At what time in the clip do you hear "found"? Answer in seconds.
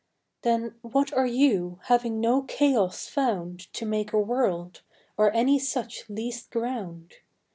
3.07-3.71